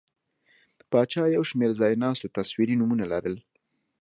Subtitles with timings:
[0.91, 3.35] پاچا یو شمېر ځایناستو تصویري نومونه لرل.